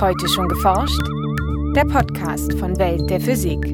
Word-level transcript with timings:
Heute 0.00 0.28
schon 0.28 0.48
geforscht? 0.48 1.00
Der 1.76 1.84
Podcast 1.84 2.52
von 2.58 2.76
Welt 2.78 3.08
der 3.08 3.20
Physik. 3.20 3.72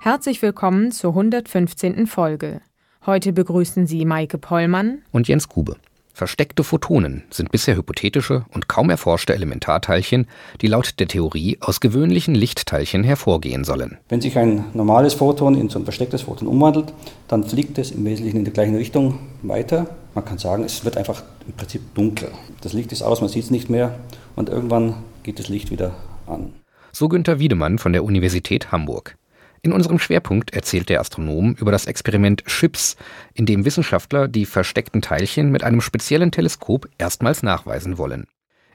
Herzlich 0.00 0.40
willkommen 0.42 0.92
zur 0.92 1.10
115. 1.10 2.06
Folge. 2.06 2.60
Heute 3.04 3.32
begrüßen 3.32 3.86
Sie 3.86 4.04
Maike 4.04 4.38
Pollmann 4.38 5.02
und 5.10 5.26
Jens 5.26 5.48
Kube. 5.48 5.76
Versteckte 6.18 6.64
Photonen 6.64 7.22
sind 7.30 7.52
bisher 7.52 7.76
hypothetische 7.76 8.44
und 8.52 8.66
kaum 8.66 8.90
erforschte 8.90 9.34
Elementarteilchen, 9.34 10.26
die 10.60 10.66
laut 10.66 10.98
der 10.98 11.06
Theorie 11.06 11.58
aus 11.60 11.78
gewöhnlichen 11.78 12.34
Lichtteilchen 12.34 13.04
hervorgehen 13.04 13.62
sollen. 13.62 13.98
Wenn 14.08 14.20
sich 14.20 14.36
ein 14.36 14.64
normales 14.74 15.14
Photon 15.14 15.54
in 15.54 15.68
so 15.68 15.78
ein 15.78 15.84
verstecktes 15.84 16.22
Photon 16.22 16.48
umwandelt, 16.48 16.92
dann 17.28 17.44
fliegt 17.44 17.78
es 17.78 17.92
im 17.92 18.04
Wesentlichen 18.04 18.38
in 18.38 18.44
der 18.44 18.52
gleichen 18.52 18.74
Richtung 18.74 19.20
weiter. 19.42 19.86
Man 20.16 20.24
kann 20.24 20.38
sagen, 20.38 20.64
es 20.64 20.84
wird 20.84 20.96
einfach 20.96 21.22
im 21.46 21.52
Prinzip 21.52 21.94
dunkler. 21.94 22.30
Das 22.62 22.72
Licht 22.72 22.90
ist 22.90 23.02
aus, 23.02 23.20
man 23.20 23.30
sieht 23.30 23.44
es 23.44 23.52
nicht 23.52 23.70
mehr 23.70 23.94
und 24.34 24.48
irgendwann 24.48 24.94
geht 25.22 25.38
das 25.38 25.48
Licht 25.48 25.70
wieder 25.70 25.94
an. 26.26 26.52
So 26.90 27.08
Günther 27.08 27.38
Wiedemann 27.38 27.78
von 27.78 27.92
der 27.92 28.02
Universität 28.02 28.72
Hamburg. 28.72 29.16
In 29.62 29.72
unserem 29.72 29.98
Schwerpunkt 29.98 30.52
erzählt 30.52 30.88
der 30.88 31.00
Astronom 31.00 31.54
über 31.54 31.72
das 31.72 31.86
Experiment 31.86 32.44
CHIPS, 32.46 32.96
in 33.34 33.46
dem 33.46 33.64
Wissenschaftler 33.64 34.28
die 34.28 34.46
versteckten 34.46 35.02
Teilchen 35.02 35.50
mit 35.50 35.64
einem 35.64 35.80
speziellen 35.80 36.30
Teleskop 36.30 36.88
erstmals 36.98 37.42
nachweisen 37.42 37.98
wollen. 37.98 38.26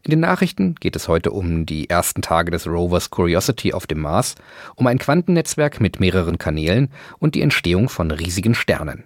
In 0.05 0.11
den 0.11 0.19
Nachrichten 0.19 0.75
geht 0.75 0.97
es 0.97 1.07
heute 1.07 1.31
um 1.31 1.65
die 1.65 1.89
ersten 1.89 2.21
Tage 2.21 2.51
des 2.51 2.67
Rovers 2.67 3.09
Curiosity 3.09 3.71
auf 3.71 3.87
dem 3.87 4.01
Mars, 4.01 4.35
um 4.75 4.85
ein 4.87 4.99
Quantennetzwerk 4.99 5.79
mit 5.79 6.01
mehreren 6.01 6.37
Kanälen 6.37 6.91
und 7.19 7.35
die 7.35 7.41
Entstehung 7.41 7.87
von 7.87 8.11
riesigen 8.11 8.53
Sternen. 8.53 9.05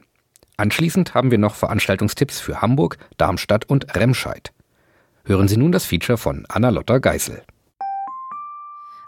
Anschließend 0.57 1.13
haben 1.13 1.29
wir 1.29 1.37
noch 1.37 1.53
Veranstaltungstipps 1.53 2.39
für 2.39 2.61
Hamburg, 2.61 2.97
Darmstadt 3.17 3.65
und 3.65 3.95
Remscheid. 3.95 4.51
Hören 5.23 5.47
Sie 5.47 5.57
nun 5.57 5.71
das 5.71 5.85
Feature 5.85 6.17
von 6.17 6.45
Anna-Lotta 6.49 6.97
Geißel. 6.97 7.43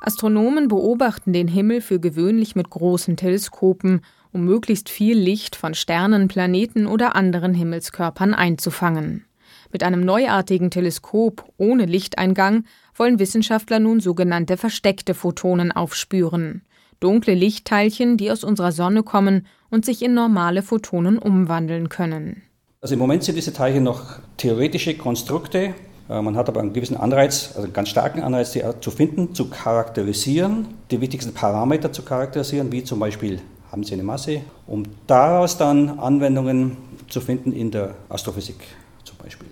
Astronomen 0.01 0.67
beobachten 0.67 1.33
den 1.33 1.47
Himmel 1.47 1.81
für 1.81 1.99
gewöhnlich 1.99 2.55
mit 2.55 2.69
großen 2.69 3.17
Teleskopen, 3.17 4.01
um 4.31 4.45
möglichst 4.45 4.89
viel 4.89 5.17
Licht 5.17 5.55
von 5.55 5.73
Sternen, 5.73 6.27
Planeten 6.27 6.87
oder 6.87 7.15
anderen 7.15 7.53
Himmelskörpern 7.53 8.33
einzufangen. 8.33 9.25
Mit 9.71 9.83
einem 9.83 10.01
neuartigen 10.01 10.71
Teleskop 10.71 11.43
ohne 11.57 11.85
Lichteingang 11.85 12.65
wollen 12.95 13.19
Wissenschaftler 13.19 13.79
nun 13.79 13.99
sogenannte 13.99 14.57
versteckte 14.57 15.13
Photonen 15.13 15.71
aufspüren. 15.71 16.63
Dunkle 16.99 17.33
Lichtteilchen, 17.33 18.17
die 18.17 18.31
aus 18.31 18.43
unserer 18.43 18.71
Sonne 18.71 19.03
kommen 19.03 19.45
und 19.69 19.85
sich 19.85 20.01
in 20.01 20.13
normale 20.13 20.63
Photonen 20.63 21.17
umwandeln 21.17 21.89
können. 21.89 22.43
Also 22.81 22.93
im 22.93 22.99
Moment 22.99 23.23
sind 23.23 23.35
diese 23.35 23.53
Teilchen 23.53 23.83
noch 23.83 24.19
theoretische 24.37 24.95
Konstrukte, 24.95 25.75
man 26.09 26.35
hat 26.35 26.49
aber 26.49 26.59
einen 26.59 26.73
gewissen 26.73 26.97
Anreiz, 26.97 27.49
also 27.49 27.63
einen 27.63 27.73
ganz 27.73 27.89
starken 27.89 28.21
Anreiz, 28.23 28.51
die 28.51 28.63
zu 28.81 28.89
finden, 28.89 29.35
zu 29.35 29.47
charakterisieren, 29.49 30.65
die 30.89 31.01
wichtigsten 31.01 31.33
Parameter 31.33 31.93
zu 31.93 32.01
charakterisieren, 32.01 32.71
wie 32.71 32.83
zum 32.83 32.99
Beispiel 32.99 33.39
haben 33.71 33.83
sie 33.83 33.93
eine 33.93 34.03
Masse, 34.03 34.41
um 34.65 34.83
daraus 35.05 35.57
dann 35.57 35.99
Anwendungen 35.99 36.77
zu 37.07 37.21
finden 37.21 37.51
in 37.51 37.69
der 37.69 37.93
Astrophysik 38.09 38.55
zum 39.03 39.17
Beispiel. 39.17 39.49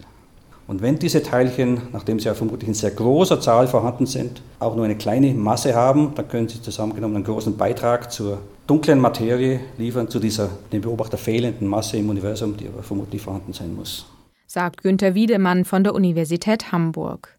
Und 0.66 0.82
wenn 0.82 0.98
diese 0.98 1.22
Teilchen, 1.22 1.84
nachdem 1.94 2.20
sie 2.20 2.26
ja 2.26 2.34
vermutlich 2.34 2.68
in 2.68 2.74
sehr 2.74 2.92
großer 2.92 3.40
Zahl 3.40 3.68
vorhanden 3.68 4.08
sind, 4.08 4.42
auch 4.60 4.76
nur 4.76 4.86
eine 4.86 4.98
kleine 4.98 5.34
Masse 5.36 5.76
haben, 5.76 6.14
dann 6.16 6.28
können 6.28 6.50
sie 6.50 6.62
zusammengenommen 6.62 7.18
einen 7.18 7.26
großen 7.26 7.56
Beitrag 7.56 8.12
zur 8.12 8.40
dunklen 8.66 9.00
Materie 9.00 9.60
liefern, 9.78 10.10
zu 10.10 10.20
dieser 10.20 10.50
dem 10.74 10.82
Beobachter 10.82 11.18
fehlenden 11.18 11.68
Masse 11.68 11.98
im 11.98 12.10
Universum, 12.10 12.58
die 12.58 12.68
aber 12.68 12.82
vermutlich 12.82 13.22
vorhanden 13.22 13.54
sein 13.54 13.76
muss 13.76 14.08
sagt 14.48 14.82
Günter 14.82 15.14
Wiedemann 15.14 15.66
von 15.66 15.84
der 15.84 15.94
Universität 15.94 16.72
Hamburg. 16.72 17.38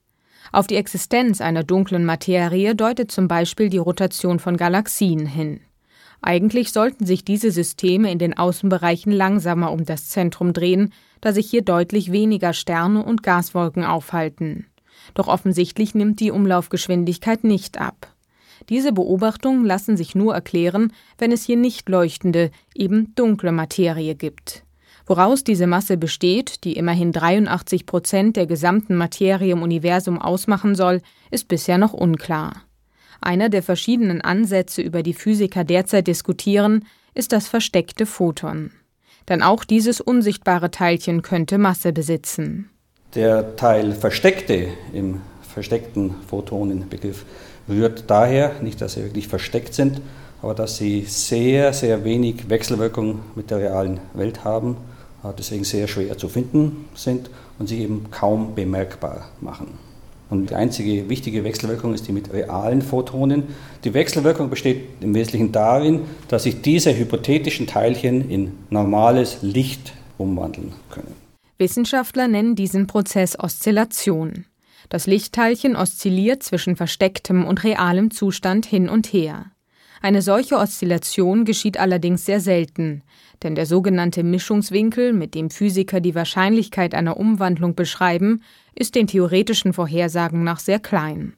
Auf 0.52 0.66
die 0.66 0.76
Existenz 0.76 1.40
einer 1.40 1.64
dunklen 1.64 2.04
Materie 2.04 2.74
deutet 2.74 3.10
zum 3.10 3.28
Beispiel 3.28 3.70
die 3.70 3.78
Rotation 3.78 4.38
von 4.38 4.58
Galaxien 4.58 5.24
hin. 5.24 5.60
Eigentlich 6.20 6.72
sollten 6.72 7.06
sich 7.06 7.24
diese 7.24 7.50
Systeme 7.50 8.12
in 8.12 8.18
den 8.18 8.36
Außenbereichen 8.36 9.12
langsamer 9.12 9.72
um 9.72 9.86
das 9.86 10.08
Zentrum 10.08 10.52
drehen, 10.52 10.92
da 11.22 11.32
sich 11.32 11.48
hier 11.48 11.62
deutlich 11.62 12.12
weniger 12.12 12.52
Sterne 12.52 13.02
und 13.02 13.22
Gaswolken 13.22 13.84
aufhalten. 13.84 14.66
Doch 15.14 15.28
offensichtlich 15.28 15.94
nimmt 15.94 16.20
die 16.20 16.30
Umlaufgeschwindigkeit 16.30 17.42
nicht 17.42 17.80
ab. 17.80 18.12
Diese 18.68 18.92
Beobachtungen 18.92 19.64
lassen 19.64 19.96
sich 19.96 20.14
nur 20.14 20.34
erklären, 20.34 20.92
wenn 21.16 21.32
es 21.32 21.44
hier 21.44 21.56
nicht 21.56 21.88
leuchtende, 21.88 22.50
eben 22.74 23.14
dunkle 23.14 23.52
Materie 23.52 24.14
gibt. 24.14 24.64
Woraus 25.08 25.42
diese 25.42 25.66
Masse 25.66 25.96
besteht, 25.96 26.64
die 26.64 26.74
immerhin 26.74 27.12
83 27.12 27.86
Prozent 27.86 28.36
der 28.36 28.46
gesamten 28.46 28.94
Materie 28.94 29.52
im 29.52 29.62
Universum 29.62 30.20
ausmachen 30.20 30.74
soll, 30.74 31.00
ist 31.30 31.48
bisher 31.48 31.78
noch 31.78 31.94
unklar. 31.94 32.52
Einer 33.22 33.48
der 33.48 33.62
verschiedenen 33.62 34.20
Ansätze, 34.20 34.82
über 34.82 35.02
die 35.02 35.14
Physiker 35.14 35.64
derzeit 35.64 36.06
diskutieren, 36.08 36.84
ist 37.14 37.32
das 37.32 37.48
versteckte 37.48 38.04
Photon. 38.04 38.70
Denn 39.30 39.42
auch 39.42 39.64
dieses 39.64 40.02
unsichtbare 40.02 40.70
Teilchen 40.70 41.22
könnte 41.22 41.56
Masse 41.56 41.94
besitzen. 41.94 42.68
Der 43.14 43.56
Teil 43.56 43.92
versteckte 43.92 44.68
im 44.92 45.22
versteckten 45.40 46.16
Photonenbegriff 46.28 47.24
rührt 47.66 48.04
daher, 48.08 48.60
nicht 48.60 48.82
dass 48.82 48.92
sie 48.92 49.04
wirklich 49.04 49.26
versteckt 49.26 49.72
sind, 49.72 50.02
aber 50.42 50.54
dass 50.54 50.76
sie 50.76 51.04
sehr, 51.06 51.72
sehr 51.72 52.04
wenig 52.04 52.50
Wechselwirkung 52.50 53.20
mit 53.36 53.50
der 53.50 53.58
realen 53.58 54.00
Welt 54.12 54.44
haben 54.44 54.76
deswegen 55.24 55.64
sehr 55.64 55.88
schwer 55.88 56.16
zu 56.16 56.28
finden 56.28 56.86
sind 56.94 57.30
und 57.58 57.68
sich 57.68 57.80
eben 57.80 58.06
kaum 58.10 58.54
bemerkbar 58.54 59.28
machen. 59.40 59.78
Und 60.30 60.50
die 60.50 60.54
einzige 60.54 61.08
wichtige 61.08 61.42
Wechselwirkung 61.42 61.94
ist 61.94 62.06
die 62.06 62.12
mit 62.12 62.32
realen 62.32 62.82
Photonen. 62.82 63.44
Die 63.84 63.94
Wechselwirkung 63.94 64.50
besteht 64.50 64.84
im 65.00 65.14
Wesentlichen 65.14 65.52
darin, 65.52 66.02
dass 66.28 66.42
sich 66.42 66.60
diese 66.60 66.96
hypothetischen 66.96 67.66
Teilchen 67.66 68.28
in 68.28 68.52
normales 68.68 69.38
Licht 69.40 69.94
umwandeln 70.18 70.72
können. 70.90 71.14
Wissenschaftler 71.56 72.28
nennen 72.28 72.56
diesen 72.56 72.86
Prozess 72.86 73.38
Oszillation. 73.38 74.44
Das 74.90 75.06
Lichtteilchen 75.06 75.76
oszilliert 75.76 76.42
zwischen 76.42 76.76
verstecktem 76.76 77.44
und 77.44 77.64
realem 77.64 78.10
Zustand 78.10 78.64
hin 78.66 78.88
und 78.88 79.12
her. 79.12 79.46
Eine 80.00 80.22
solche 80.22 80.56
Oszillation 80.56 81.44
geschieht 81.44 81.78
allerdings 81.78 82.24
sehr 82.24 82.40
selten, 82.40 83.02
denn 83.42 83.54
der 83.54 83.66
sogenannte 83.66 84.22
Mischungswinkel, 84.22 85.12
mit 85.12 85.34
dem 85.34 85.50
Physiker 85.50 86.00
die 86.00 86.14
Wahrscheinlichkeit 86.14 86.94
einer 86.94 87.16
Umwandlung 87.16 87.74
beschreiben, 87.74 88.42
ist 88.74 88.94
den 88.94 89.06
theoretischen 89.06 89.72
Vorhersagen 89.72 90.44
nach 90.44 90.60
sehr 90.60 90.78
klein. 90.78 91.34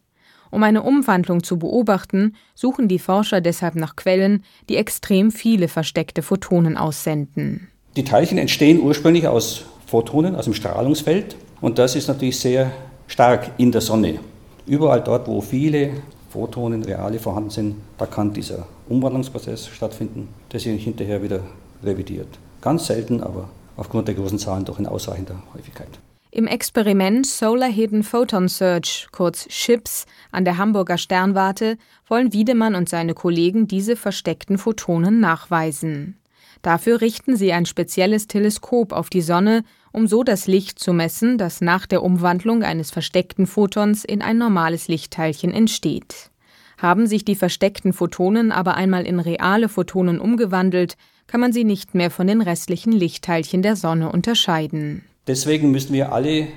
Um 0.50 0.62
eine 0.62 0.82
Umwandlung 0.82 1.42
zu 1.42 1.58
beobachten, 1.58 2.34
suchen 2.54 2.88
die 2.88 2.98
Forscher 2.98 3.40
deshalb 3.40 3.76
nach 3.76 3.96
Quellen, 3.96 4.44
die 4.68 4.76
extrem 4.76 5.30
viele 5.30 5.68
versteckte 5.68 6.22
Photonen 6.22 6.76
aussenden. 6.76 7.68
Die 7.96 8.04
Teilchen 8.04 8.36
entstehen 8.36 8.80
ursprünglich 8.80 9.26
aus 9.26 9.64
Photonen, 9.86 10.34
aus 10.34 10.44
dem 10.44 10.54
Strahlungsfeld, 10.54 11.36
und 11.60 11.78
das 11.78 11.94
ist 11.94 12.08
natürlich 12.08 12.38
sehr 12.38 12.72
stark 13.06 13.50
in 13.58 13.70
der 13.70 13.80
Sonne. 13.80 14.18
Überall 14.66 15.02
dort, 15.02 15.26
wo 15.28 15.40
viele 15.40 15.90
Photonen, 16.30 16.84
reale 16.84 17.18
vorhanden 17.18 17.50
sind, 17.50 17.76
da 17.98 18.06
kann 18.06 18.32
dieser 18.32 18.66
Umwandlungsprozess 18.88 19.66
stattfinden, 19.68 20.28
der 20.52 20.60
sich 20.60 20.82
hinterher 20.82 21.22
wieder 21.22 21.42
revidiert. 21.82 22.28
Ganz 22.60 22.86
selten, 22.86 23.22
aber 23.22 23.48
aufgrund 23.76 24.08
der 24.08 24.14
großen 24.14 24.38
Zahlen 24.38 24.64
doch 24.64 24.78
in 24.78 24.86
ausreichender 24.86 25.42
Häufigkeit. 25.54 25.98
Im 26.32 26.46
Experiment 26.46 27.26
Solar 27.26 27.68
Hidden 27.68 28.04
Photon 28.04 28.46
Search, 28.46 29.08
kurz 29.10 29.48
CHIPS, 29.48 30.06
an 30.30 30.44
der 30.44 30.58
Hamburger 30.58 30.96
Sternwarte 30.96 31.76
wollen 32.06 32.32
Wiedemann 32.32 32.76
und 32.76 32.88
seine 32.88 33.14
Kollegen 33.14 33.66
diese 33.66 33.96
versteckten 33.96 34.56
Photonen 34.56 35.18
nachweisen. 35.18 36.16
Dafür 36.62 37.00
richten 37.00 37.36
sie 37.36 37.52
ein 37.52 37.66
spezielles 37.66 38.28
Teleskop 38.28 38.92
auf 38.92 39.10
die 39.10 39.22
Sonne, 39.22 39.64
um 39.92 40.06
so 40.06 40.22
das 40.22 40.46
Licht 40.46 40.78
zu 40.78 40.92
messen, 40.92 41.38
das 41.38 41.60
nach 41.60 41.86
der 41.86 42.02
Umwandlung 42.02 42.62
eines 42.62 42.90
versteckten 42.90 43.46
Photons 43.46 44.04
in 44.04 44.22
ein 44.22 44.38
normales 44.38 44.88
Lichtteilchen 44.88 45.52
entsteht. 45.52 46.30
Haben 46.78 47.06
sich 47.06 47.24
die 47.24 47.34
versteckten 47.34 47.92
Photonen 47.92 48.52
aber 48.52 48.74
einmal 48.74 49.06
in 49.06 49.20
reale 49.20 49.68
Photonen 49.68 50.18
umgewandelt, 50.18 50.96
kann 51.26 51.40
man 51.40 51.52
sie 51.52 51.64
nicht 51.64 51.94
mehr 51.94 52.10
von 52.10 52.26
den 52.26 52.40
restlichen 52.40 52.92
Lichtteilchen 52.92 53.62
der 53.62 53.76
Sonne 53.76 54.10
unterscheiden. 54.10 55.04
Deswegen 55.26 55.70
müssen 55.70 55.92
wir 55.92 56.12
alle 56.12 56.48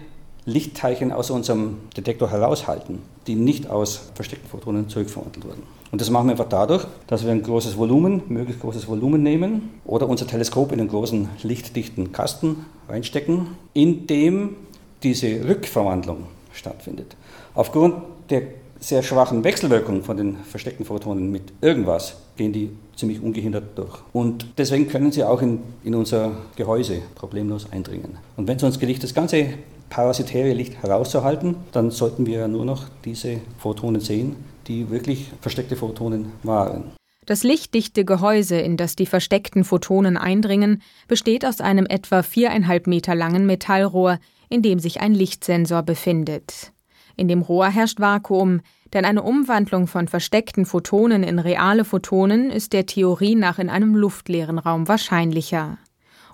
Lichtteilchen 0.46 1.12
aus 1.12 1.30
unserem 1.30 1.78
Detektor 1.96 2.30
heraushalten, 2.30 3.00
die 3.28 3.36
nicht 3.36 3.70
aus 3.70 4.12
versteckten 4.16 4.50
Photonen 4.50 4.90
zurückverwandelt 4.90 5.46
wurden. 5.46 5.64
Und 5.92 6.02
das 6.02 6.10
machen 6.10 6.28
wir 6.28 6.32
einfach 6.32 6.50
dadurch, 6.50 6.86
dass 7.08 7.24
wir 7.24 7.32
ein 7.32 7.44
großes 7.44 7.78
Volumen, 7.78 8.24
möglichst 8.28 8.62
großes 8.62 8.88
Volumen 8.88 9.22
nehmen 9.22 9.80
oder 9.86 10.10
unser 10.10 10.26
Teleskop 10.26 10.72
in 10.72 10.80
einen 10.80 10.90
großen 10.90 11.30
lichtdichten 11.44 12.12
Kasten 12.12 12.66
reinstecken, 12.90 13.50
in 13.74 14.08
dem 14.08 14.56
diese 15.04 15.48
Rückverwandlung 15.48 16.24
stattfindet. 16.52 17.16
Aufgrund 17.54 17.96
der 18.30 18.42
sehr 18.80 19.04
schwachen 19.04 19.44
Wechselwirkung 19.44 20.04
von 20.04 20.18
den 20.18 20.38
versteckten 20.38 20.86
Photonen 20.86 21.32
mit 21.32 21.54
irgendwas 21.62 22.16
gehen 22.36 22.52
die 22.52 22.72
ziemlich 22.96 23.22
ungehindert 23.22 23.78
durch. 23.78 24.00
Und 24.12 24.48
deswegen 24.58 24.88
können 24.88 25.12
sie 25.12 25.24
auch 25.24 25.42
in, 25.42 25.60
in 25.84 25.96
unser 25.96 26.32
Gehäuse 26.56 27.02
problemlos 27.16 27.72
eindringen. 27.72 28.18
Und 28.36 28.48
wenn 28.48 28.58
es 28.58 28.64
uns 28.64 28.80
gelingt, 28.80 29.04
das 29.04 29.14
Ganze 29.14 29.50
parasitäre 29.94 30.54
Licht 30.54 30.82
herauszuhalten, 30.82 31.56
dann 31.72 31.92
sollten 31.92 32.26
wir 32.26 32.40
ja 32.40 32.48
nur 32.48 32.66
noch 32.66 32.86
diese 33.06 33.40
Photonen 33.60 34.02
sehen, 34.02 34.36
die 34.68 34.90
wirklich 34.90 35.30
versteckte 35.40 35.76
Photonen 35.76 36.32
waren. 36.42 36.94
Das 37.28 37.44
lichtdichte 37.44 38.04
Gehäuse, 38.04 38.58
in 38.58 38.76
das 38.76 38.96
die 38.96 39.06
versteckten 39.06 39.64
Photonen 39.64 40.18
eindringen, 40.18 40.82
besteht 41.08 41.46
aus 41.46 41.62
einem 41.62 41.86
etwa 41.86 42.24
viereinhalb 42.24 42.88
Meter 42.88 43.14
langen 43.14 43.46
Metallrohr, 43.46 44.18
in 44.50 44.64
dem 44.64 44.80
sich 44.80 45.00
ein 45.00 45.14
Lichtsensor 45.14 45.84
befindet. 45.84 46.74
In 47.16 47.28
dem 47.28 47.44
Rohr 47.44 47.68
herrscht 47.70 48.00
Vakuum, 48.00 48.62
denn 48.94 49.06
eine 49.06 49.22
Umwandlung 49.22 49.86
von 49.86 50.08
versteckten 50.08 50.66
Photonen 50.66 51.22
in 51.22 51.38
reale 51.38 51.86
Photonen 51.86 52.50
ist 52.50 52.74
der 52.74 52.88
Theorie 52.88 53.36
nach 53.36 53.60
in 53.60 53.70
einem 53.70 53.96
luftleeren 53.96 54.58
Raum 54.58 54.88
wahrscheinlicher. 54.88 55.78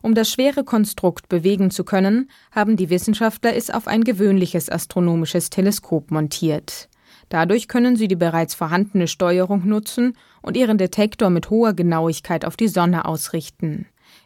Um 0.01 0.15
das 0.15 0.29
schwere 0.29 0.63
Konstrukt 0.63 1.29
bewegen 1.29 1.71
zu 1.71 1.83
können, 1.83 2.29
haben 2.51 2.77
die 2.77 2.89
Wissenschaftler 2.89 3.55
es 3.55 3.69
auf 3.69 3.87
ein 3.87 4.03
gewöhnliches 4.03 4.69
astronomisches 4.69 5.49
Teleskop 5.49 6.11
montiert. 6.11 6.89
Dadurch 7.29 7.67
können 7.67 7.95
sie 7.95 8.07
die 8.07 8.15
bereits 8.15 8.55
vorhandene 8.55 9.07
Steuerung 9.07 9.67
nutzen 9.67 10.17
und 10.41 10.57
ihren 10.57 10.77
Detektor 10.77 11.29
mit 11.29 11.49
hoher 11.49 11.73
Genauigkeit 11.73 12.45
auf 12.45 12.57
die 12.57 12.67
Sonne 12.67 13.05
ausrichten. 13.05 13.85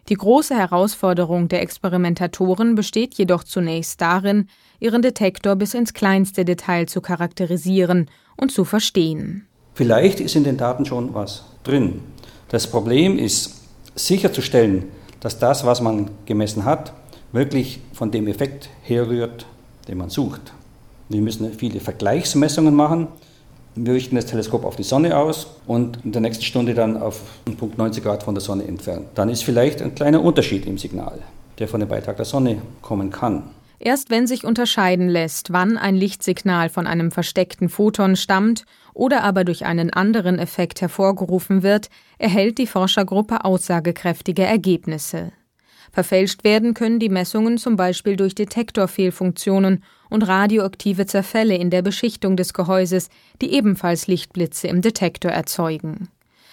Die 0.10 0.16
große 0.16 0.56
Herausforderung 0.56 1.48
der 1.48 1.62
Experimentatoren 1.62 2.76
besteht 2.76 3.16
jedoch 3.16 3.44
zunächst 3.44 4.00
darin, 4.02 4.48
ihren 4.80 5.02
Detektor 5.02 5.56
bis 5.56 5.74
ins 5.74 5.94
kleinste 5.94 6.46
Detail 6.46 6.88
zu 6.88 7.02
charakterisieren 7.02 8.10
und 8.38 8.52
zu 8.52 8.66
verstehen. 8.66 9.48
Vielleicht 9.74 10.20
ist 10.20 10.36
in 10.36 10.44
den 10.44 10.58
Daten 10.58 10.86
schon 10.86 11.14
was 11.14 11.46
drin. 11.64 12.02
Das 12.50 12.68
Problem 12.68 13.18
ist 13.18 13.62
sicherzustellen, 13.96 14.86
dass 15.24 15.40
das, 15.40 15.66
was 15.66 15.80
man 15.80 16.10
gemessen 16.26 16.66
hat, 16.66 16.92
wirklich 17.32 17.80
von 17.94 18.12
dem 18.12 18.28
Effekt 18.28 18.70
herrührt, 18.82 19.46
den 19.88 19.98
man 19.98 20.10
sucht. 20.10 20.54
Wir 21.08 21.22
müssen 21.22 21.52
viele 21.54 21.80
Vergleichsmessungen 21.80 22.76
machen. 22.76 23.08
Wir 23.76 23.94
richten 23.94 24.18
das 24.18 24.26
Teleskop 24.26 24.66
auf 24.66 24.76
die 24.76 24.84
Sonne 24.84 25.16
aus 25.18 25.48
und 25.66 25.98
in 26.04 26.12
der 26.12 26.22
nächsten 26.22 26.44
Stunde 26.44 26.74
dann 26.74 26.98
auf 26.98 27.22
einen 27.46 27.56
Punkt 27.56 27.78
90 27.78 28.04
Grad 28.04 28.24
von 28.24 28.36
der 28.36 28.42
Sonne 28.42 28.66
entfernt. 28.66 29.08
Dann 29.16 29.30
ist 29.30 29.46
vielleicht 29.46 29.82
ein 29.82 29.96
kleiner 29.96 30.22
Unterschied 30.22 30.66
im 30.66 30.78
Signal, 30.78 31.20
der 31.58 31.70
von 31.70 31.80
dem 31.80 31.88
Beitrag 31.88 32.18
der 32.18 32.26
Sonne 32.26 32.62
kommen 32.82 33.10
kann. 33.10 33.44
Erst 33.80 34.10
wenn 34.10 34.28
sich 34.28 34.46
unterscheiden 34.46 35.10
lässt, 35.10 35.52
wann 35.52 35.78
ein 35.78 35.96
Lichtsignal 35.96 36.70
von 36.70 36.88
einem 36.88 37.12
versteckten 37.12 37.70
Photon 37.70 38.16
stammt 38.16 38.66
oder 38.94 39.24
aber 39.24 39.44
durch 39.44 39.66
einen 39.66 39.92
anderen 39.92 40.40
Effekt 40.40 40.82
hervorgerufen 40.82 41.64
wird, 41.64 41.90
erhält 42.18 42.58
die 42.58 42.68
Forschergruppe 42.68 43.44
aussagekräftige 43.44 44.44
Ergebnisse. 44.44 45.32
Verfälscht 45.92 46.44
werden 46.44 46.74
können 46.74 46.98
die 46.98 47.10
Messungen 47.10 47.60
zum 47.60 47.76
Beispiel 47.76 48.16
durch 48.16 48.34
Detektorfehlfunktionen 48.34 49.84
und 50.10 50.24
radioaktive 50.24 51.06
Zerfälle 51.06 51.56
in 51.56 51.70
der 51.70 51.84
Beschichtung 51.84 52.36
des 52.36 52.54
Gehäuses, 52.54 53.10
die 53.42 53.54
ebenfalls 53.54 54.08
Lichtblitze 54.08 54.68
im 54.68 54.82
Detektor 54.82 55.32
erzeugen. 55.32 56.10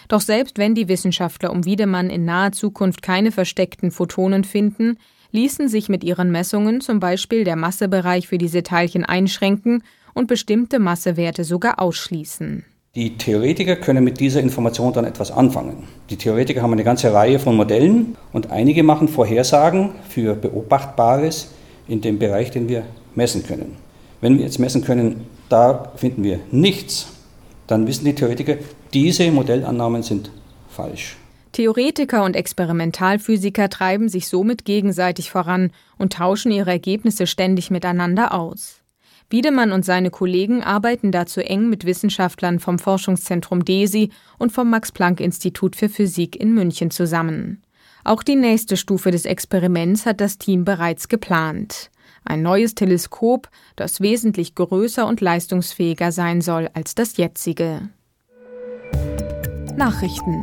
Doch 0.09 0.21
selbst 0.21 0.59
wenn 0.59 0.75
die 0.75 0.89
Wissenschaftler 0.89 1.53
um 1.53 1.65
Wiedemann 1.65 2.11
in 2.11 2.25
naher 2.25 2.53
Zukunft 2.53 3.01
keine 3.01 3.33
versteckten 3.33 3.91
Photonen 3.91 4.45
finden, 4.45 4.99
ließen 5.33 5.69
sich 5.69 5.89
mit 5.89 6.05
ihren 6.05 6.31
Messungen 6.31 6.81
zum 6.81 7.01
Beispiel 7.01 7.45
der 7.45 7.57
Massebereich 7.57 8.29
für 8.29 8.39
diese 8.39 8.63
Teilchen 8.63 9.05
einschränken 9.05 9.83
und 10.15 10.27
bestimmte 10.27 10.79
Massewerte 10.79 11.45
sogar 11.45 11.81
ausschließen. 11.81 12.65
Die 12.97 13.17
Theoretiker 13.17 13.77
können 13.77 14.03
mit 14.03 14.19
dieser 14.19 14.41
Information 14.41 14.93
dann 14.93 15.05
etwas 15.05 15.31
anfangen. 15.31 15.85
Die 16.11 16.17
Theoretiker 16.17 16.61
haben 16.61 16.73
eine 16.73 16.83
ganze 16.83 17.13
Reihe 17.13 17.39
von 17.39 17.55
Modellen 17.55 18.17
und 18.33 18.51
einige 18.51 18.83
machen 18.83 19.07
Vorhersagen 19.07 19.91
für 20.09 20.35
Beobachtbares 20.35 21.53
in 21.87 22.01
dem 22.01 22.19
Bereich, 22.19 22.51
den 22.51 22.69
wir 22.69 22.83
messen 23.15 23.45
können. 23.45 23.77
Wenn 24.21 24.39
wir 24.39 24.45
jetzt 24.45 24.59
messen 24.59 24.83
können, 24.83 25.27
da 25.49 25.93
finden 25.95 26.25
wir 26.25 26.41
nichts, 26.51 27.07
dann 27.69 27.87
wissen 27.87 28.05
die 28.05 28.15
Theoretiker, 28.15 28.57
diese 28.93 29.31
Modellannahmen 29.31 30.03
sind 30.03 30.33
falsch. 30.69 31.17
Theoretiker 31.53 32.23
und 32.25 32.37
Experimentalphysiker 32.37 33.69
treiben 33.69 34.09
sich 34.09 34.29
somit 34.29 34.65
gegenseitig 34.65 35.31
voran 35.31 35.73
und 35.99 36.13
tauschen 36.13 36.53
ihre 36.53 36.71
Ergebnisse 36.71 37.27
ständig 37.27 37.71
miteinander 37.71 38.33
aus. 38.33 38.83
Wiedemann 39.31 39.73
und 39.73 39.85
seine 39.85 40.11
Kollegen 40.11 40.63
arbeiten 40.63 41.13
dazu 41.13 41.41
eng 41.41 41.69
mit 41.69 41.85
Wissenschaftlern 41.85 42.59
vom 42.59 42.79
Forschungszentrum 42.79 43.65
DESI 43.65 44.11
und 44.39 44.53
vom 44.53 44.71
Max-Planck-Institut 44.71 45.77
für 45.77 45.89
Physik 45.89 46.35
in 46.37 46.53
München 46.53 46.91
zusammen. 46.91 47.63
Auch 48.03 48.23
die 48.23 48.37
nächste 48.37 48.77
Stufe 48.77 49.11
des 49.11 49.25
Experiments 49.25 50.07
hat 50.07 50.21
das 50.21 50.39
Team 50.39 50.65
bereits 50.65 51.09
geplant. 51.09 51.91
Ein 52.25 52.43
neues 52.43 52.75
Teleskop, 52.75 53.49
das 53.77 54.01
wesentlich 54.01 54.55
größer 54.55 55.07
und 55.07 55.21
leistungsfähiger 55.21 56.13
sein 56.13 56.41
soll 56.41 56.69
als 56.75 56.95
das 56.95 57.17
jetzige. 57.17 57.89
Nachrichten 59.77 60.43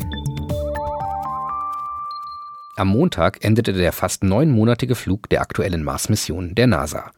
am 2.77 2.89
Montag 2.89 3.43
endete 3.43 3.73
der 3.73 3.91
fast 3.91 4.23
neunmonatige 4.23 4.95
Flug 4.95 5.29
der 5.29 5.41
aktuellen 5.41 5.83
Mars-Mission 5.83 6.55
der 6.55 6.67
NASA. 6.67 7.11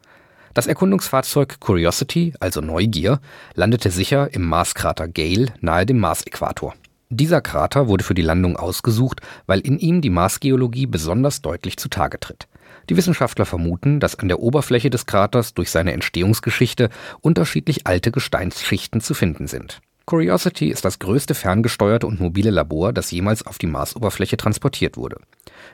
Das 0.54 0.66
Erkundungsfahrzeug 0.66 1.60
Curiosity, 1.60 2.34
also 2.40 2.60
Neugier, 2.60 3.20
landete 3.54 3.90
sicher 3.90 4.32
im 4.34 4.46
Marskrater 4.46 5.06
Gale 5.06 5.46
nahe 5.60 5.86
dem 5.86 5.98
Marsäquator. 5.98 6.74
Dieser 7.08 7.40
Krater 7.40 7.88
wurde 7.88 8.04
für 8.04 8.14
die 8.14 8.22
Landung 8.22 8.56
ausgesucht, 8.56 9.20
weil 9.46 9.60
in 9.60 9.78
ihm 9.78 10.00
die 10.00 10.10
Marsgeologie 10.10 10.86
besonders 10.86 11.42
deutlich 11.42 11.76
zutage 11.76 12.18
tritt. 12.18 12.48
Die 12.88 12.96
Wissenschaftler 12.96 13.44
vermuten, 13.44 14.00
dass 14.00 14.18
an 14.18 14.28
der 14.28 14.40
Oberfläche 14.40 14.90
des 14.90 15.06
Kraters 15.06 15.54
durch 15.54 15.70
seine 15.70 15.92
Entstehungsgeschichte 15.92 16.88
unterschiedlich 17.20 17.86
alte 17.86 18.10
Gesteinsschichten 18.10 19.00
zu 19.00 19.14
finden 19.14 19.46
sind. 19.46 19.80
Curiosity 20.06 20.68
ist 20.68 20.84
das 20.84 20.98
größte 20.98 21.34
ferngesteuerte 21.34 22.06
und 22.06 22.20
mobile 22.20 22.50
Labor, 22.50 22.92
das 22.92 23.10
jemals 23.10 23.46
auf 23.46 23.58
die 23.58 23.66
Marsoberfläche 23.66 24.36
transportiert 24.36 24.96
wurde. 24.96 25.18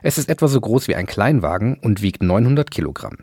Es 0.03 0.19
ist 0.19 0.29
etwa 0.29 0.49
so 0.49 0.61
groß 0.61 0.89
wie 0.89 0.95
ein 0.95 1.07
Kleinwagen 1.07 1.79
und 1.81 2.03
wiegt 2.03 2.23
900 2.23 2.71
Kilogramm. 2.71 3.17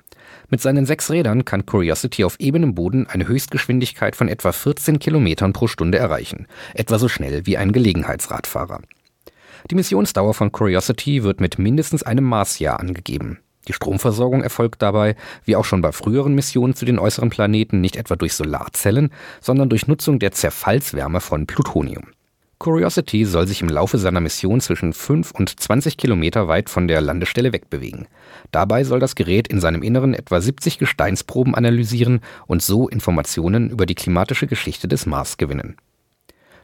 Mit 0.50 0.62
seinen 0.62 0.86
sechs 0.86 1.12
Rädern 1.12 1.46
kann 1.46 1.66
Curiosity 1.66 2.24
auf 2.24 2.40
ebenem 2.40 2.74
Boden 2.74 3.08
eine 3.08 3.28
Höchstgeschwindigkeit 3.28 4.16
von 4.16 4.28
etwa 4.28 4.52
14 4.52 5.00
Kilometern 5.00 5.54
pro 5.54 5.68
Stunde 5.68 6.00
erreichen, 6.00 6.48
etwa 6.74 6.98
so 6.98 7.08
schnell 7.08 7.46
wie 7.46 7.58
ein 7.58 7.72
Gelegenheitsradfahrer. 7.72 8.82
Die 9.70 9.76
Missionsdauer 9.76 10.34
von 10.34 10.52
Curiosity 10.52 11.24
wird 11.24 11.40
mit 11.40 11.60
mindestens 11.60 12.04
einem 12.04 12.26
Marsjahr 12.26 12.80
angegeben. 12.80 13.40
Die 13.68 13.74
Stromversorgung 13.74 14.44
erfolgt 14.44 14.82
dabei, 14.82 15.16
wie 15.46 15.56
auch 15.56 15.66
schon 15.66 15.82
bei 15.82 15.92
früheren 15.92 16.36
Missionen 16.36 16.76
zu 16.76 16.86
den 16.86 17.00
äußeren 17.00 17.30
Planeten, 17.30 17.82
nicht 17.82 17.96
etwa 17.96 18.16
durch 18.16 18.34
Solarzellen, 18.34 19.12
sondern 19.42 19.70
durch 19.70 19.88
Nutzung 19.88 20.20
der 20.20 20.32
Zerfallswärme 20.32 21.22
von 21.22 21.48
Plutonium. 21.48 22.08
Curiosity 22.64 23.26
soll 23.26 23.46
sich 23.46 23.62
im 23.62 23.68
Laufe 23.68 23.98
seiner 23.98 24.22
Mission 24.22 24.62
zwischen 24.62 24.94
5 24.94 25.32
und 25.32 25.60
20 25.60 25.98
Kilometer 25.98 26.48
weit 26.48 26.70
von 26.70 26.88
der 26.88 27.02
Landestelle 27.02 27.52
wegbewegen. 27.52 28.08
Dabei 28.52 28.86
soll 28.86 29.00
das 29.00 29.16
Gerät 29.16 29.50
in 29.50 29.60
seinem 29.60 29.84
Inneren 29.84 30.14
etwa 30.14 30.40
70 30.40 30.80
Gesteinsproben 30.80 31.56
analysieren 31.56 32.22
und 32.48 32.62
so 32.62 32.88
Informationen 32.88 33.70
über 33.70 33.86
die 33.86 33.96
klimatische 33.96 34.48
Geschichte 34.48 34.88
des 34.88 35.06
Mars 35.06 35.36
gewinnen. 35.36 35.76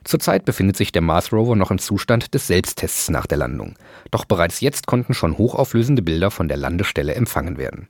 Zurzeit 0.04 0.46
befindet 0.46 0.78
sich 0.78 0.92
der 0.92 1.02
Mars 1.02 1.32
Rover 1.34 1.56
noch 1.56 1.72
im 1.72 1.80
Zustand 1.80 2.34
des 2.34 2.48
Selbsttests 2.48 3.10
nach 3.10 3.26
der 3.26 3.38
Landung. 3.38 3.76
Doch 4.12 4.26
bereits 4.26 4.62
jetzt 4.62 4.88
konnten 4.88 5.14
schon 5.14 5.38
hochauflösende 5.38 6.02
Bilder 6.02 6.32
von 6.32 6.48
der 6.48 6.58
Landestelle 6.58 7.16
empfangen 7.16 7.58
werden. 7.58 7.88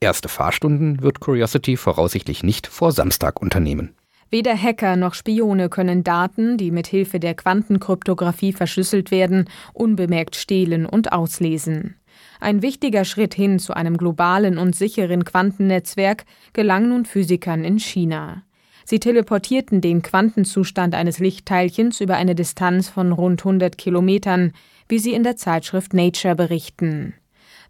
Erste 0.00 0.28
Fahrstunden 0.28 1.02
wird 1.02 1.20
Curiosity 1.20 1.76
voraussichtlich 1.76 2.42
nicht 2.42 2.66
vor 2.66 2.92
Samstag 2.92 3.40
unternehmen. 3.40 3.94
Weder 4.30 4.56
Hacker 4.56 4.96
noch 4.96 5.14
Spione 5.14 5.68
können 5.68 6.02
Daten, 6.02 6.56
die 6.56 6.70
mit 6.70 6.86
Hilfe 6.86 7.20
der 7.20 7.34
Quantenkryptographie 7.34 8.52
verschlüsselt 8.52 9.10
werden, 9.10 9.48
unbemerkt 9.72 10.34
stehlen 10.34 10.86
und 10.86 11.12
auslesen. 11.12 11.96
Ein 12.40 12.62
wichtiger 12.62 13.04
Schritt 13.04 13.34
hin 13.34 13.58
zu 13.58 13.74
einem 13.74 13.96
globalen 13.96 14.58
und 14.58 14.74
sicheren 14.74 15.24
Quantennetzwerk 15.24 16.24
gelang 16.52 16.88
nun 16.88 17.04
Physikern 17.04 17.64
in 17.64 17.78
China. 17.78 18.42
Sie 18.84 19.00
teleportierten 19.00 19.80
den 19.80 20.02
Quantenzustand 20.02 20.94
eines 20.94 21.18
Lichtteilchens 21.18 22.00
über 22.00 22.16
eine 22.16 22.34
Distanz 22.34 22.88
von 22.88 23.12
rund 23.12 23.40
100 23.40 23.78
Kilometern, 23.78 24.52
wie 24.88 24.98
sie 24.98 25.14
in 25.14 25.22
der 25.22 25.36
Zeitschrift 25.36 25.94
Nature 25.94 26.34
berichten. 26.34 27.14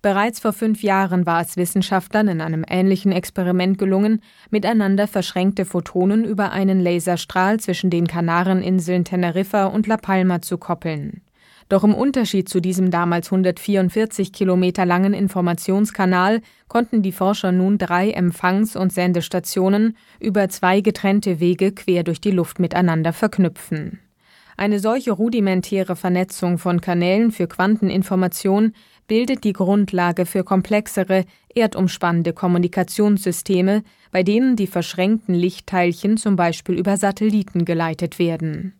Bereits 0.02 0.40
vor 0.40 0.52
fünf 0.52 0.82
Jahren 0.82 1.24
war 1.24 1.40
es 1.40 1.56
Wissenschaftlern 1.56 2.28
in 2.28 2.40
einem 2.42 2.62
ähnlichen 2.68 3.10
Experiment 3.10 3.78
gelungen, 3.78 4.20
miteinander 4.50 5.08
verschränkte 5.08 5.64
Photonen 5.64 6.26
über 6.26 6.50
einen 6.50 6.80
Laserstrahl 6.80 7.58
zwischen 7.58 7.88
den 7.88 8.06
Kanareninseln 8.06 9.06
Teneriffa 9.06 9.64
und 9.64 9.86
La 9.86 9.96
Palma 9.96 10.42
zu 10.42 10.58
koppeln. 10.58 11.22
Doch 11.68 11.82
im 11.82 11.94
Unterschied 11.94 12.48
zu 12.48 12.60
diesem 12.60 12.90
damals 12.90 13.28
144 13.28 14.32
Kilometer 14.32 14.84
langen 14.84 15.14
Informationskanal 15.14 16.40
konnten 16.68 17.02
die 17.02 17.12
Forscher 17.12 17.52
nun 17.52 17.78
drei 17.78 18.10
Empfangs- 18.10 18.76
und 18.76 18.92
Sendestationen 18.92 19.96
über 20.20 20.48
zwei 20.48 20.80
getrennte 20.80 21.40
Wege 21.40 21.72
quer 21.72 22.02
durch 22.02 22.20
die 22.20 22.30
Luft 22.30 22.58
miteinander 22.58 23.12
verknüpfen. 23.12 24.00
Eine 24.56 24.78
solche 24.78 25.10
rudimentäre 25.10 25.96
Vernetzung 25.96 26.58
von 26.58 26.80
Kanälen 26.80 27.32
für 27.32 27.48
Quanteninformation 27.48 28.72
bildet 29.08 29.42
die 29.42 29.52
Grundlage 29.52 30.26
für 30.26 30.44
komplexere, 30.44 31.24
erdumspannende 31.54 32.32
Kommunikationssysteme, 32.32 33.82
bei 34.12 34.22
denen 34.22 34.54
die 34.54 34.68
verschränkten 34.68 35.34
Lichtteilchen 35.34 36.16
zum 36.18 36.36
Beispiel 36.36 36.78
über 36.78 36.96
Satelliten 36.96 37.64
geleitet 37.64 38.18
werden. 38.18 38.74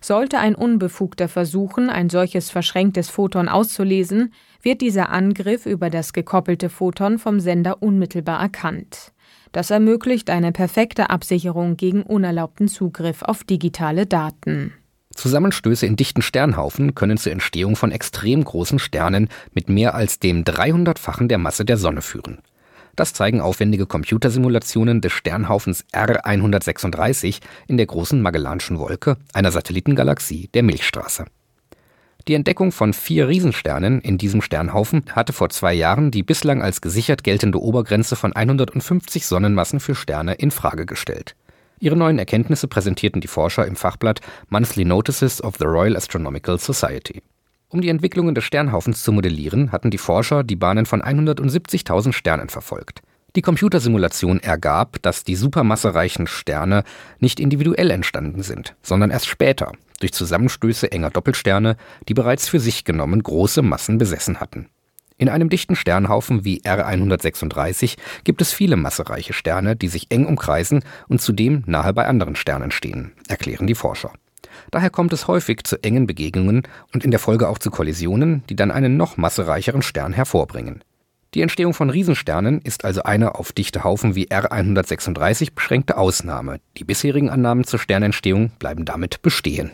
Sollte 0.00 0.38
ein 0.38 0.54
Unbefugter 0.54 1.28
versuchen, 1.28 1.90
ein 1.90 2.08
solches 2.08 2.50
verschränktes 2.50 3.10
Photon 3.10 3.48
auszulesen, 3.48 4.32
wird 4.62 4.80
dieser 4.80 5.10
Angriff 5.10 5.66
über 5.66 5.90
das 5.90 6.12
gekoppelte 6.12 6.70
Photon 6.70 7.18
vom 7.18 7.40
Sender 7.40 7.82
unmittelbar 7.82 8.40
erkannt. 8.40 9.12
Das 9.52 9.70
ermöglicht 9.70 10.30
eine 10.30 10.52
perfekte 10.52 11.10
Absicherung 11.10 11.76
gegen 11.76 12.02
unerlaubten 12.02 12.68
Zugriff 12.68 13.22
auf 13.22 13.44
digitale 13.44 14.06
Daten. 14.06 14.72
Zusammenstöße 15.14 15.86
in 15.86 15.96
dichten 15.96 16.22
Sternhaufen 16.22 16.94
können 16.94 17.18
zur 17.18 17.32
Entstehung 17.32 17.76
von 17.76 17.90
extrem 17.90 18.44
großen 18.44 18.78
Sternen 18.78 19.28
mit 19.52 19.68
mehr 19.68 19.94
als 19.94 20.20
dem 20.20 20.44
300-fachen 20.44 21.28
der 21.28 21.38
Masse 21.38 21.64
der 21.64 21.76
Sonne 21.76 22.00
führen. 22.00 22.38
Das 23.00 23.14
zeigen 23.14 23.40
aufwendige 23.40 23.86
Computersimulationen 23.86 25.00
des 25.00 25.14
Sternhaufens 25.14 25.86
R136 25.94 27.40
in 27.66 27.78
der 27.78 27.86
großen 27.86 28.20
Magellanschen 28.20 28.78
Wolke, 28.78 29.16
einer 29.32 29.50
Satellitengalaxie 29.50 30.50
der 30.52 30.62
Milchstraße. 30.62 31.24
Die 32.28 32.34
Entdeckung 32.34 32.72
von 32.72 32.92
vier 32.92 33.26
Riesensternen 33.26 34.02
in 34.02 34.18
diesem 34.18 34.42
Sternhaufen 34.42 35.04
hatte 35.12 35.32
vor 35.32 35.48
zwei 35.48 35.72
Jahren 35.72 36.10
die 36.10 36.22
bislang 36.22 36.60
als 36.60 36.82
gesichert 36.82 37.24
geltende 37.24 37.58
Obergrenze 37.62 38.16
von 38.16 38.34
150 38.34 39.24
Sonnenmassen 39.24 39.80
für 39.80 39.94
Sterne 39.94 40.34
in 40.34 40.50
Frage 40.50 40.84
gestellt. 40.84 41.36
Ihre 41.78 41.96
neuen 41.96 42.18
Erkenntnisse 42.18 42.68
präsentierten 42.68 43.22
die 43.22 43.28
Forscher 43.28 43.66
im 43.66 43.76
Fachblatt 43.76 44.20
Monthly 44.50 44.84
Notices 44.84 45.42
of 45.42 45.54
the 45.58 45.64
Royal 45.64 45.96
Astronomical 45.96 46.58
Society. 46.58 47.22
Um 47.72 47.80
die 47.80 47.88
Entwicklungen 47.88 48.34
des 48.34 48.42
Sternhaufens 48.42 49.04
zu 49.04 49.12
modellieren, 49.12 49.70
hatten 49.70 49.92
die 49.92 49.98
Forscher 49.98 50.42
die 50.42 50.56
Bahnen 50.56 50.86
von 50.86 51.02
170.000 51.02 52.12
Sternen 52.12 52.48
verfolgt. 52.48 53.00
Die 53.36 53.42
Computersimulation 53.42 54.40
ergab, 54.40 55.00
dass 55.02 55.22
die 55.22 55.36
supermassereichen 55.36 56.26
Sterne 56.26 56.82
nicht 57.20 57.38
individuell 57.38 57.92
entstanden 57.92 58.42
sind, 58.42 58.74
sondern 58.82 59.12
erst 59.12 59.28
später, 59.28 59.72
durch 60.00 60.12
Zusammenstöße 60.12 60.90
enger 60.90 61.10
Doppelsterne, 61.10 61.76
die 62.08 62.14
bereits 62.14 62.48
für 62.48 62.58
sich 62.58 62.84
genommen 62.84 63.22
große 63.22 63.62
Massen 63.62 63.98
besessen 63.98 64.40
hatten. 64.40 64.68
In 65.16 65.28
einem 65.28 65.48
dichten 65.48 65.76
Sternhaufen 65.76 66.44
wie 66.44 66.62
R136 66.62 67.98
gibt 68.24 68.42
es 68.42 68.52
viele 68.52 68.76
massereiche 68.76 69.34
Sterne, 69.34 69.76
die 69.76 69.88
sich 69.88 70.10
eng 70.10 70.26
umkreisen 70.26 70.82
und 71.06 71.20
zudem 71.20 71.62
nahe 71.66 71.92
bei 71.92 72.06
anderen 72.06 72.34
Sternen 72.34 72.72
stehen, 72.72 73.12
erklären 73.28 73.68
die 73.68 73.74
Forscher. 73.76 74.12
Daher 74.70 74.90
kommt 74.90 75.12
es 75.12 75.28
häufig 75.28 75.64
zu 75.64 75.82
engen 75.82 76.06
Begegnungen 76.06 76.62
und 76.92 77.04
in 77.04 77.10
der 77.10 77.20
Folge 77.20 77.48
auch 77.48 77.58
zu 77.58 77.70
Kollisionen, 77.70 78.42
die 78.48 78.56
dann 78.56 78.70
einen 78.70 78.96
noch 78.96 79.16
massereicheren 79.16 79.82
Stern 79.82 80.12
hervorbringen. 80.12 80.82
Die 81.34 81.42
Entstehung 81.42 81.74
von 81.74 81.90
Riesensternen 81.90 82.60
ist 82.60 82.84
also 82.84 83.04
eine 83.04 83.36
auf 83.36 83.52
dichte 83.52 83.84
Haufen 83.84 84.16
wie 84.16 84.28
R136 84.28 85.54
beschränkte 85.54 85.96
Ausnahme. 85.96 86.58
Die 86.76 86.84
bisherigen 86.84 87.30
Annahmen 87.30 87.62
zur 87.62 87.78
Sternentstehung 87.78 88.50
bleiben 88.58 88.84
damit 88.84 89.22
bestehen. 89.22 89.70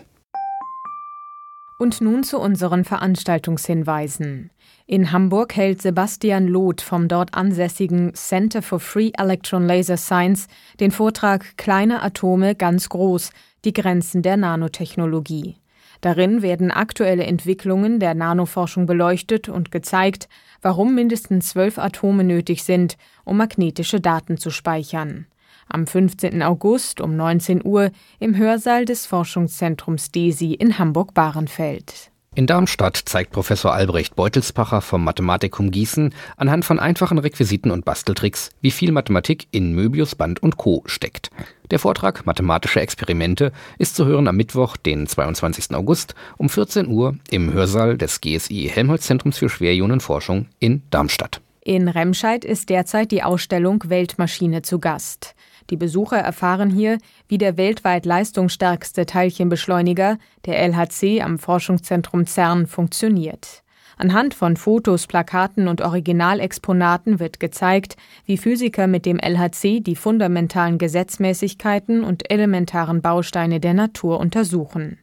Und 1.79 2.01
nun 2.01 2.25
zu 2.25 2.39
unseren 2.39 2.85
Veranstaltungshinweisen. 2.85 4.51
In 4.87 5.13
Hamburg 5.13 5.57
hält 5.57 5.83
Sebastian 5.83 6.47
Loth 6.47 6.81
vom 6.81 7.09
dort 7.09 7.35
ansässigen 7.35 8.15
Center 8.15 8.63
for 8.63 8.81
Free 8.81 9.11
Electron 9.19 9.67
Laser 9.67 9.97
Science 9.97 10.49
den 10.81 10.91
Vortrag 10.91 11.57
Kleine 11.57 12.03
Atome 12.03 12.55
ganz 12.55 12.89
groß, 12.89 13.31
die 13.67 13.75
Grenzen 13.75 14.23
der 14.23 14.39
Nanotechnologie. 14.39 15.57
Darin 16.01 16.41
werden 16.41 16.71
aktuelle 16.71 17.25
Entwicklungen 17.25 18.01
der 18.01 18.15
Nanoforschung 18.15 18.87
beleuchtet 18.87 19.51
und 19.51 19.71
gezeigt, 19.71 20.29
warum 20.63 20.95
mindestens 20.95 21.51
zwölf 21.51 21.79
Atome 21.79 22.25
nötig 22.25 22.65
sind, 22.65 22.97
um 23.25 23.37
magnetische 23.37 24.01
Daten 24.01 24.39
zu 24.39 24.51
speichern 24.51 25.27
am 25.69 25.87
15. 25.87 26.43
August 26.43 27.01
um 27.01 27.17
19 27.17 27.65
Uhr 27.65 27.91
im 28.19 28.37
Hörsaal 28.37 28.85
des 28.85 29.07
Forschungszentrums 29.07 30.11
DESI 30.13 30.55
in 30.55 30.79
Hamburg-Bahrenfeld. 30.79 32.11
In 32.37 32.47
Darmstadt 32.47 33.01
zeigt 33.07 33.33
Professor 33.33 33.73
Albrecht 33.73 34.15
Beutelspacher 34.15 34.83
vom 34.83 35.03
Mathematikum 35.03 35.71
Gießen 35.71 36.13
anhand 36.37 36.67
von 36.67 36.79
einfachen 36.79 37.17
Requisiten 37.17 37.71
und 37.71 37.87
Basteltricks, 37.87 38.51
wie 38.61 38.71
viel 38.71 38.93
Mathematik 38.93 39.47
in 39.53 39.73
Möbius, 39.73 40.15
Band 40.15 40.43
und 40.43 40.59
Co. 40.59 40.83
steckt. 40.85 41.31
Der 41.71 41.79
Vortrag 41.79 42.27
Mathematische 42.27 42.83
Experimente 42.83 43.53
ist 43.79 43.97
zu 43.97 44.05
hören 44.05 44.29
am 44.29 44.37
Mittwoch, 44.37 44.77
den 44.77 45.07
22. 45.07 45.75
August 45.75 46.15
um 46.37 46.51
14 46.51 46.89
Uhr 46.89 47.17
im 47.31 47.55
Hörsaal 47.55 47.97
des 47.97 48.21
GSI 48.21 48.71
Helmholtz 48.71 49.07
Zentrums 49.07 49.39
für 49.39 49.49
Schwerionenforschung 49.49 50.45
in 50.59 50.83
Darmstadt. 50.91 51.41
In 51.65 51.89
Remscheid 51.89 52.45
ist 52.45 52.69
derzeit 52.69 53.13
die 53.13 53.23
Ausstellung 53.23 53.83
Weltmaschine 53.87 54.61
zu 54.61 54.79
Gast. 54.79 55.35
Die 55.71 55.77
Besucher 55.77 56.19
erfahren 56.19 56.71
hier, 56.71 56.99
wie 57.29 57.39
der 57.39 57.57
weltweit 57.57 58.07
leistungsstärkste 58.07 59.07
Teilchenbeschleuniger, 59.07 60.19
der 60.45 60.59
LHC 60.69 61.23
am 61.23 61.39
Forschungszentrum 61.39 62.27
CERN, 62.27 62.67
funktioniert. 62.67 63.63
Anhand 63.99 64.35
von 64.35 64.57
Fotos, 64.57 65.07
Plakaten 65.07 65.69
und 65.69 65.81
Originalexponaten 65.81 67.19
wird 67.19 67.41
gezeigt, 67.41 67.97
wie 68.27 68.37
Physiker 68.37 68.87
mit 68.87 69.07
dem 69.07 69.19
LHC 69.19 69.81
die 69.81 69.97
fundamentalen 69.97 70.77
Gesetzmäßigkeiten 70.77 72.05
und 72.05 72.31
elementaren 72.31 73.01
Bausteine 73.01 73.59
der 73.59 73.73
Natur 73.73 74.21
untersuchen. 74.21 74.99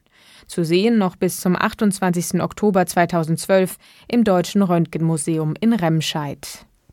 Zu 0.46 0.64
sehen 0.64 0.96
noch 0.98 1.16
bis 1.16 1.40
zum 1.40 1.56
28. 1.56 2.40
Oktober 2.40 2.86
2012 2.86 3.78
im 4.06 4.22
Deutschen 4.22 4.62
Röntgenmuseum 4.62 5.54
in 5.58 5.72
Remscheid. 5.72 6.64